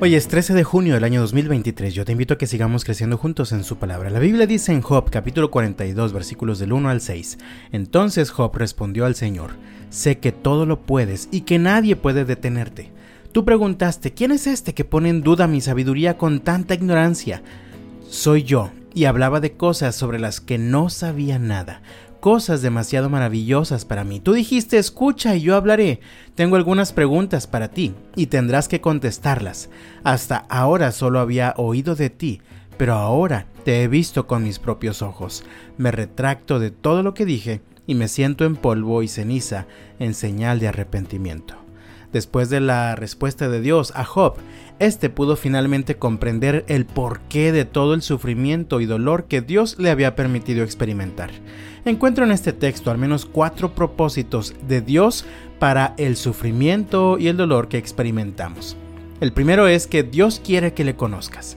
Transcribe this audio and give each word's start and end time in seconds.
Hoy 0.00 0.16
es 0.16 0.26
13 0.26 0.54
de 0.54 0.64
junio 0.64 0.94
del 0.94 1.04
año 1.04 1.20
2023. 1.20 1.94
Yo 1.94 2.04
te 2.04 2.10
invito 2.10 2.34
a 2.34 2.38
que 2.38 2.48
sigamos 2.48 2.84
creciendo 2.84 3.16
juntos 3.16 3.52
en 3.52 3.62
su 3.62 3.76
palabra. 3.76 4.10
La 4.10 4.18
Biblia 4.18 4.48
dice 4.48 4.72
en 4.72 4.80
Job 4.80 5.10
capítulo 5.10 5.52
42 5.52 6.12
versículos 6.12 6.58
del 6.58 6.72
1 6.72 6.90
al 6.90 7.00
6. 7.00 7.38
Entonces 7.70 8.30
Job 8.30 8.56
respondió 8.56 9.06
al 9.06 9.14
Señor, 9.14 9.52
sé 9.90 10.18
que 10.18 10.32
todo 10.32 10.66
lo 10.66 10.80
puedes 10.80 11.28
y 11.30 11.42
que 11.42 11.60
nadie 11.60 11.94
puede 11.94 12.24
detenerte. 12.24 12.90
Tú 13.30 13.44
preguntaste, 13.44 14.12
¿quién 14.12 14.32
es 14.32 14.48
este 14.48 14.74
que 14.74 14.84
pone 14.84 15.08
en 15.08 15.22
duda 15.22 15.46
mi 15.46 15.60
sabiduría 15.60 16.18
con 16.18 16.40
tanta 16.40 16.74
ignorancia? 16.74 17.42
Soy 18.10 18.42
yo, 18.42 18.72
y 18.94 19.04
hablaba 19.04 19.38
de 19.38 19.52
cosas 19.52 19.94
sobre 19.94 20.18
las 20.18 20.40
que 20.40 20.58
no 20.58 20.90
sabía 20.90 21.38
nada 21.38 21.80
cosas 22.22 22.62
demasiado 22.62 23.10
maravillosas 23.10 23.84
para 23.84 24.04
mí. 24.04 24.20
Tú 24.20 24.32
dijiste, 24.32 24.78
escucha 24.78 25.34
y 25.34 25.40
yo 25.40 25.56
hablaré. 25.56 25.98
Tengo 26.36 26.54
algunas 26.54 26.92
preguntas 26.92 27.48
para 27.48 27.66
ti 27.66 27.96
y 28.14 28.26
tendrás 28.26 28.68
que 28.68 28.80
contestarlas. 28.80 29.70
Hasta 30.04 30.46
ahora 30.48 30.92
solo 30.92 31.18
había 31.18 31.52
oído 31.56 31.96
de 31.96 32.10
ti, 32.10 32.40
pero 32.76 32.94
ahora 32.94 33.48
te 33.64 33.82
he 33.82 33.88
visto 33.88 34.28
con 34.28 34.44
mis 34.44 34.60
propios 34.60 35.02
ojos. 35.02 35.42
Me 35.78 35.90
retracto 35.90 36.60
de 36.60 36.70
todo 36.70 37.02
lo 37.02 37.12
que 37.12 37.26
dije 37.26 37.60
y 37.88 37.96
me 37.96 38.06
siento 38.06 38.44
en 38.44 38.54
polvo 38.54 39.02
y 39.02 39.08
ceniza 39.08 39.66
en 39.98 40.14
señal 40.14 40.60
de 40.60 40.68
arrepentimiento. 40.68 41.61
Después 42.12 42.50
de 42.50 42.60
la 42.60 42.94
respuesta 42.94 43.48
de 43.48 43.60
Dios 43.62 43.92
a 43.96 44.04
Job, 44.04 44.34
éste 44.78 45.08
pudo 45.08 45.34
finalmente 45.36 45.96
comprender 45.96 46.64
el 46.68 46.84
porqué 46.84 47.52
de 47.52 47.64
todo 47.64 47.94
el 47.94 48.02
sufrimiento 48.02 48.80
y 48.80 48.86
dolor 48.86 49.24
que 49.24 49.40
Dios 49.40 49.78
le 49.78 49.90
había 49.90 50.14
permitido 50.14 50.62
experimentar. 50.62 51.30
Encuentro 51.86 52.24
en 52.24 52.32
este 52.32 52.52
texto 52.52 52.90
al 52.90 52.98
menos 52.98 53.24
cuatro 53.24 53.74
propósitos 53.74 54.54
de 54.68 54.82
Dios 54.82 55.24
para 55.58 55.94
el 55.96 56.16
sufrimiento 56.16 57.18
y 57.18 57.28
el 57.28 57.36
dolor 57.38 57.68
que 57.68 57.78
experimentamos. 57.78 58.76
El 59.20 59.32
primero 59.32 59.66
es 59.66 59.86
que 59.86 60.02
Dios 60.02 60.40
quiere 60.44 60.74
que 60.74 60.84
le 60.84 60.96
conozcas. 60.96 61.56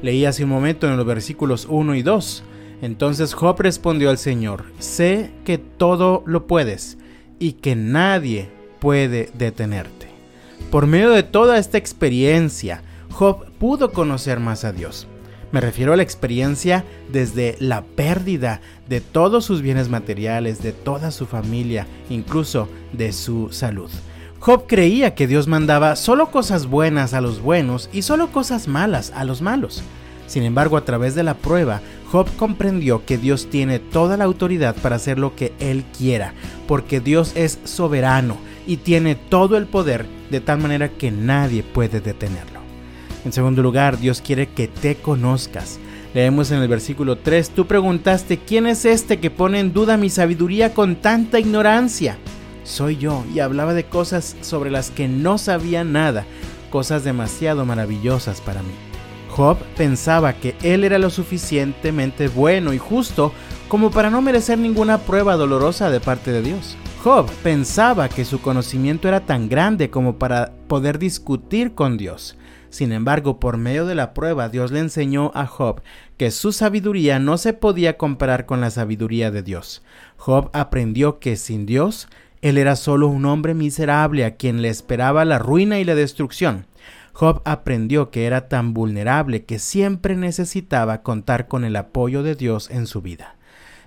Leí 0.00 0.24
hace 0.24 0.44
un 0.44 0.50
momento 0.50 0.88
en 0.88 0.96
los 0.96 1.04
versículos 1.04 1.66
1 1.68 1.94
y 1.96 2.02
2. 2.02 2.42
Entonces 2.82 3.34
Job 3.34 3.60
respondió 3.60 4.08
al 4.08 4.16
Señor, 4.16 4.64
sé 4.78 5.30
que 5.44 5.58
todo 5.58 6.22
lo 6.24 6.46
puedes 6.46 6.96
y 7.38 7.52
que 7.52 7.76
nadie 7.76 8.48
puede 8.80 9.30
detenerte. 9.34 10.08
Por 10.70 10.86
medio 10.86 11.10
de 11.10 11.22
toda 11.22 11.58
esta 11.58 11.78
experiencia, 11.78 12.82
Job 13.12 13.44
pudo 13.58 13.92
conocer 13.92 14.40
más 14.40 14.64
a 14.64 14.72
Dios. 14.72 15.06
Me 15.52 15.60
refiero 15.60 15.92
a 15.92 15.96
la 15.96 16.04
experiencia 16.04 16.84
desde 17.10 17.56
la 17.58 17.82
pérdida 17.82 18.60
de 18.88 19.00
todos 19.00 19.44
sus 19.44 19.62
bienes 19.62 19.88
materiales, 19.88 20.62
de 20.62 20.72
toda 20.72 21.10
su 21.10 21.26
familia, 21.26 21.86
incluso 22.08 22.68
de 22.92 23.12
su 23.12 23.48
salud. 23.50 23.90
Job 24.38 24.66
creía 24.68 25.14
que 25.14 25.26
Dios 25.26 25.48
mandaba 25.48 25.96
solo 25.96 26.30
cosas 26.30 26.66
buenas 26.66 27.14
a 27.14 27.20
los 27.20 27.42
buenos 27.42 27.90
y 27.92 28.02
solo 28.02 28.28
cosas 28.32 28.68
malas 28.68 29.12
a 29.14 29.24
los 29.24 29.42
malos. 29.42 29.82
Sin 30.28 30.44
embargo, 30.44 30.76
a 30.76 30.84
través 30.84 31.16
de 31.16 31.24
la 31.24 31.34
prueba, 31.34 31.80
Job 32.12 32.28
comprendió 32.36 33.04
que 33.04 33.18
Dios 33.18 33.50
tiene 33.50 33.80
toda 33.80 34.16
la 34.16 34.24
autoridad 34.24 34.76
para 34.76 34.96
hacer 34.96 35.18
lo 35.18 35.34
que 35.34 35.52
Él 35.58 35.84
quiera, 35.98 36.32
porque 36.68 37.00
Dios 37.00 37.32
es 37.34 37.58
soberano 37.64 38.36
y 38.66 38.78
tiene 38.78 39.14
todo 39.14 39.56
el 39.56 39.66
poder 39.66 40.06
de 40.30 40.40
tal 40.40 40.58
manera 40.58 40.88
que 40.88 41.10
nadie 41.10 41.62
puede 41.62 42.00
detenerlo. 42.00 42.60
En 43.24 43.32
segundo 43.32 43.62
lugar, 43.62 43.98
Dios 43.98 44.20
quiere 44.20 44.48
que 44.48 44.68
te 44.68 44.96
conozcas. 44.96 45.78
Leemos 46.14 46.50
en 46.50 46.60
el 46.60 46.68
versículo 46.68 47.18
3, 47.18 47.50
tú 47.50 47.66
preguntaste, 47.66 48.38
¿quién 48.38 48.66
es 48.66 48.84
este 48.84 49.20
que 49.20 49.30
pone 49.30 49.60
en 49.60 49.72
duda 49.72 49.96
mi 49.96 50.10
sabiduría 50.10 50.74
con 50.74 50.96
tanta 50.96 51.38
ignorancia? 51.38 52.18
Soy 52.64 52.96
yo 52.96 53.24
y 53.32 53.40
hablaba 53.40 53.74
de 53.74 53.84
cosas 53.84 54.36
sobre 54.40 54.70
las 54.70 54.90
que 54.90 55.06
no 55.06 55.38
sabía 55.38 55.84
nada, 55.84 56.24
cosas 56.70 57.04
demasiado 57.04 57.64
maravillosas 57.64 58.40
para 58.40 58.62
mí. 58.62 58.72
Job 59.28 59.58
pensaba 59.76 60.32
que 60.32 60.56
él 60.62 60.82
era 60.82 60.98
lo 60.98 61.10
suficientemente 61.10 62.28
bueno 62.28 62.72
y 62.72 62.78
justo 62.78 63.32
como 63.68 63.90
para 63.92 64.10
no 64.10 64.20
merecer 64.20 64.58
ninguna 64.58 64.98
prueba 64.98 65.36
dolorosa 65.36 65.90
de 65.90 66.00
parte 66.00 66.32
de 66.32 66.42
Dios. 66.42 66.76
Job 67.02 67.30
pensaba 67.42 68.10
que 68.10 68.26
su 68.26 68.42
conocimiento 68.42 69.08
era 69.08 69.20
tan 69.20 69.48
grande 69.48 69.88
como 69.88 70.18
para 70.18 70.52
poder 70.68 70.98
discutir 70.98 71.74
con 71.74 71.96
Dios. 71.96 72.36
Sin 72.68 72.92
embargo, 72.92 73.40
por 73.40 73.56
medio 73.56 73.86
de 73.86 73.94
la 73.94 74.12
prueba, 74.12 74.50
Dios 74.50 74.70
le 74.70 74.80
enseñó 74.80 75.32
a 75.34 75.46
Job 75.46 75.80
que 76.18 76.30
su 76.30 76.52
sabiduría 76.52 77.18
no 77.18 77.38
se 77.38 77.54
podía 77.54 77.96
comparar 77.96 78.44
con 78.44 78.60
la 78.60 78.70
sabiduría 78.70 79.30
de 79.30 79.42
Dios. 79.42 79.82
Job 80.18 80.50
aprendió 80.52 81.20
que 81.20 81.36
sin 81.36 81.64
Dios, 81.64 82.06
él 82.42 82.58
era 82.58 82.76
solo 82.76 83.08
un 83.08 83.24
hombre 83.24 83.54
miserable 83.54 84.26
a 84.26 84.36
quien 84.36 84.60
le 84.60 84.68
esperaba 84.68 85.24
la 85.24 85.38
ruina 85.38 85.78
y 85.80 85.86
la 85.86 85.94
destrucción. 85.94 86.66
Job 87.14 87.40
aprendió 87.46 88.10
que 88.10 88.26
era 88.26 88.46
tan 88.48 88.74
vulnerable 88.74 89.44
que 89.46 89.58
siempre 89.58 90.16
necesitaba 90.16 91.00
contar 91.00 91.48
con 91.48 91.64
el 91.64 91.76
apoyo 91.76 92.22
de 92.22 92.34
Dios 92.34 92.68
en 92.70 92.86
su 92.86 93.00
vida. 93.00 93.36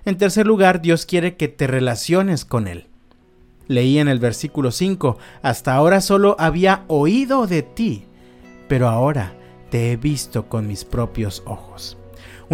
En 0.04 0.18
tercer 0.18 0.48
lugar, 0.48 0.82
Dios 0.82 1.06
quiere 1.06 1.36
que 1.36 1.46
te 1.46 1.68
relaciones 1.68 2.44
con 2.44 2.66
Él. 2.66 2.88
Leí 3.66 3.98
en 3.98 4.08
el 4.08 4.18
versículo 4.18 4.70
5, 4.70 5.16
hasta 5.42 5.74
ahora 5.74 6.00
solo 6.00 6.36
había 6.38 6.84
oído 6.88 7.46
de 7.46 7.62
ti, 7.62 8.04
pero 8.68 8.88
ahora 8.88 9.34
te 9.70 9.92
he 9.92 9.96
visto 9.96 10.48
con 10.48 10.66
mis 10.66 10.84
propios 10.84 11.42
ojos. 11.46 11.96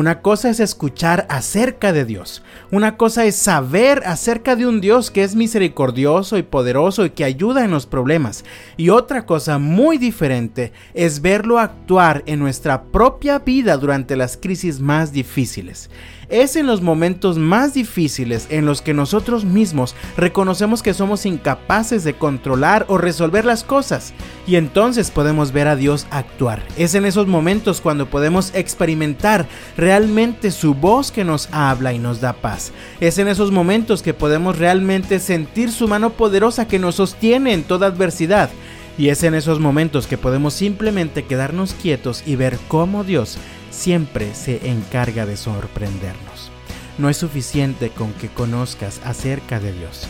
Una 0.00 0.22
cosa 0.22 0.49
es 0.49 0.61
escuchar 0.61 1.27
acerca 1.28 1.93
de 1.93 2.06
Dios. 2.06 2.43
Una 2.71 2.97
cosa 2.97 3.27
es 3.27 3.37
saber 3.37 4.03
acerca 4.06 4.56
de 4.56 4.66
un 4.66 4.81
Dios 4.81 5.11
que 5.11 5.22
es 5.22 5.37
misericordioso 5.37 6.38
y 6.38 6.43
poderoso 6.43 7.05
y 7.05 7.11
que 7.11 7.22
ayuda 7.22 7.66
en 7.66 7.71
los 7.71 7.84
problemas. 7.84 8.47
Y 8.78 8.89
otra 8.89 9.27
cosa 9.27 9.59
muy 9.59 9.99
diferente 9.99 10.72
es 10.94 11.21
verlo 11.21 11.59
actuar 11.59 12.22
en 12.25 12.39
nuestra 12.39 12.84
propia 12.84 13.41
vida 13.41 13.77
durante 13.77 14.16
las 14.16 14.39
crisis 14.39 14.81
más 14.81 15.12
difíciles. 15.12 15.91
Es 16.31 16.55
en 16.55 16.69
los 16.69 16.81
momentos 16.81 17.39
más 17.39 17.75
difíciles 17.75 18.47
en 18.50 18.65
los 18.65 18.83
que 18.83 18.94
nosotros 18.94 19.44
mismos 19.44 19.97
reconocemos 20.16 20.81
que 20.81 20.94
somos 20.94 21.27
incapaces 21.27 22.05
de 22.05 22.15
controlar 22.15 22.87
o 22.89 22.99
resolver 22.99 23.44
las 23.44 23.65
cosas 23.65 24.15
y 24.47 24.55
entonces 24.55 25.10
podemos 25.10 25.50
ver 25.50 25.66
a 25.66 25.75
Dios 25.75 26.06
actuar. 26.12 26.62
Es 26.77 26.94
en 26.94 27.05
esos 27.05 27.27
momentos 27.27 27.81
cuando 27.81 28.09
podemos 28.09 28.55
experimentar 28.55 29.49
realmente 29.91 30.53
su 30.53 30.75
voz 30.75 31.11
que 31.11 31.25
nos 31.25 31.49
habla 31.51 31.93
y 31.93 31.99
nos 31.99 32.21
da 32.21 32.33
paz. 32.33 32.71
Es 33.01 33.19
en 33.19 33.27
esos 33.27 33.51
momentos 33.51 34.03
que 34.03 34.15
podemos 34.15 34.56
realmente 34.56 35.19
sentir 35.19 35.73
su 35.73 35.89
mano 35.89 36.11
poderosa 36.11 36.69
que 36.69 36.78
nos 36.78 36.95
sostiene 36.95 37.55
en 37.55 37.65
toda 37.65 37.89
adversidad. 37.89 38.51
Y 38.97 39.09
es 39.09 39.25
en 39.25 39.34
esos 39.34 39.59
momentos 39.59 40.06
que 40.06 40.17
podemos 40.17 40.55
simplemente 40.55 41.25
quedarnos 41.25 41.75
quietos 41.75 42.23
y 42.25 42.37
ver 42.37 42.56
cómo 42.69 43.03
Dios 43.03 43.37
siempre 43.73 44.33
se 44.33 44.71
encarga 44.71 45.27
de 45.27 45.37
sorprendernos. 45.37 46.53
No 46.97 47.09
es 47.09 47.17
suficiente 47.17 47.91
con 47.91 48.12
que 48.12 48.28
conozcas 48.28 49.01
acerca 49.05 49.59
de 49.59 49.72
Dios. 49.72 50.07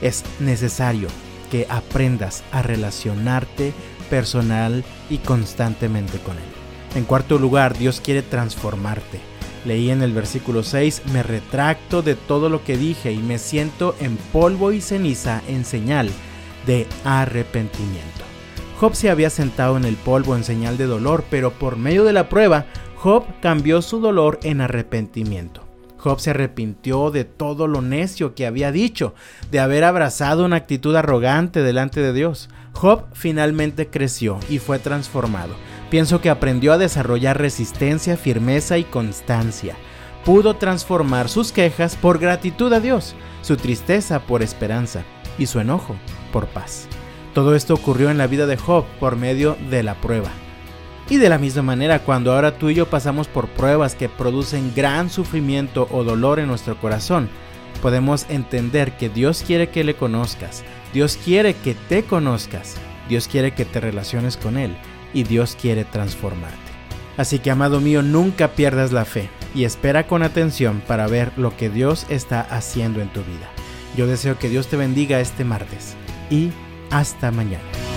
Es 0.00 0.24
necesario 0.40 1.08
que 1.50 1.66
aprendas 1.68 2.44
a 2.50 2.62
relacionarte 2.62 3.74
personal 4.08 4.84
y 5.10 5.18
constantemente 5.18 6.16
con 6.18 6.38
Él. 6.38 6.67
En 6.98 7.04
cuarto 7.04 7.38
lugar, 7.38 7.78
Dios 7.78 8.00
quiere 8.00 8.22
transformarte. 8.22 9.20
Leí 9.64 9.92
en 9.92 10.02
el 10.02 10.12
versículo 10.12 10.64
6, 10.64 11.02
me 11.12 11.22
retracto 11.22 12.02
de 12.02 12.16
todo 12.16 12.48
lo 12.48 12.64
que 12.64 12.76
dije 12.76 13.12
y 13.12 13.18
me 13.18 13.38
siento 13.38 13.94
en 14.00 14.16
polvo 14.16 14.72
y 14.72 14.80
ceniza 14.80 15.40
en 15.46 15.64
señal 15.64 16.10
de 16.66 16.88
arrepentimiento. 17.04 18.24
Job 18.80 18.96
se 18.96 19.10
había 19.10 19.30
sentado 19.30 19.76
en 19.76 19.84
el 19.84 19.94
polvo 19.94 20.34
en 20.34 20.42
señal 20.42 20.76
de 20.76 20.86
dolor, 20.86 21.22
pero 21.30 21.52
por 21.52 21.76
medio 21.76 22.02
de 22.02 22.12
la 22.12 22.28
prueba 22.28 22.66
Job 22.96 23.26
cambió 23.40 23.80
su 23.80 24.00
dolor 24.00 24.40
en 24.42 24.60
arrepentimiento. 24.60 25.68
Job 25.98 26.18
se 26.18 26.30
arrepintió 26.30 27.12
de 27.12 27.22
todo 27.24 27.68
lo 27.68 27.80
necio 27.80 28.34
que 28.34 28.44
había 28.44 28.72
dicho, 28.72 29.14
de 29.52 29.60
haber 29.60 29.84
abrazado 29.84 30.44
una 30.44 30.56
actitud 30.56 30.96
arrogante 30.96 31.62
delante 31.62 32.00
de 32.00 32.12
Dios. 32.12 32.48
Job 32.72 33.04
finalmente 33.12 33.86
creció 33.86 34.40
y 34.48 34.58
fue 34.58 34.80
transformado. 34.80 35.54
Pienso 35.90 36.20
que 36.20 36.28
aprendió 36.28 36.74
a 36.74 36.78
desarrollar 36.78 37.38
resistencia, 37.38 38.16
firmeza 38.16 38.76
y 38.76 38.84
constancia. 38.84 39.74
Pudo 40.24 40.56
transformar 40.56 41.28
sus 41.30 41.50
quejas 41.50 41.96
por 41.96 42.18
gratitud 42.18 42.72
a 42.72 42.80
Dios, 42.80 43.14
su 43.40 43.56
tristeza 43.56 44.20
por 44.20 44.42
esperanza 44.42 45.02
y 45.38 45.46
su 45.46 45.60
enojo 45.60 45.96
por 46.30 46.46
paz. 46.48 46.88
Todo 47.32 47.54
esto 47.54 47.72
ocurrió 47.72 48.10
en 48.10 48.18
la 48.18 48.26
vida 48.26 48.46
de 48.46 48.58
Job 48.58 48.84
por 49.00 49.16
medio 49.16 49.56
de 49.70 49.82
la 49.82 49.94
prueba. 49.94 50.30
Y 51.08 51.16
de 51.16 51.30
la 51.30 51.38
misma 51.38 51.62
manera, 51.62 52.00
cuando 52.00 52.34
ahora 52.34 52.58
tú 52.58 52.68
y 52.68 52.74
yo 52.74 52.90
pasamos 52.90 53.28
por 53.28 53.48
pruebas 53.48 53.94
que 53.94 54.10
producen 54.10 54.74
gran 54.76 55.08
sufrimiento 55.08 55.88
o 55.90 56.04
dolor 56.04 56.38
en 56.38 56.48
nuestro 56.48 56.78
corazón, 56.78 57.30
podemos 57.80 58.26
entender 58.28 58.98
que 58.98 59.08
Dios 59.08 59.42
quiere 59.46 59.70
que 59.70 59.84
le 59.84 59.94
conozcas, 59.94 60.64
Dios 60.92 61.18
quiere 61.24 61.54
que 61.54 61.74
te 61.74 62.02
conozcas, 62.02 62.76
Dios 63.08 63.26
quiere 63.26 63.52
que 63.52 63.64
te 63.64 63.80
relaciones 63.80 64.36
con 64.36 64.58
Él 64.58 64.76
y 65.12 65.24
Dios 65.24 65.56
quiere 65.60 65.84
transformarte. 65.84 66.56
Así 67.16 67.38
que, 67.40 67.50
amado 67.50 67.80
mío, 67.80 68.02
nunca 68.02 68.48
pierdas 68.48 68.92
la 68.92 69.04
fe 69.04 69.28
y 69.54 69.64
espera 69.64 70.06
con 70.06 70.22
atención 70.22 70.82
para 70.86 71.06
ver 71.06 71.32
lo 71.36 71.56
que 71.56 71.68
Dios 71.68 72.06
está 72.08 72.40
haciendo 72.40 73.00
en 73.00 73.08
tu 73.08 73.20
vida. 73.20 73.50
Yo 73.96 74.06
deseo 74.06 74.38
que 74.38 74.48
Dios 74.48 74.68
te 74.68 74.76
bendiga 74.76 75.20
este 75.20 75.44
martes 75.44 75.96
y 76.30 76.50
hasta 76.90 77.30
mañana. 77.30 77.87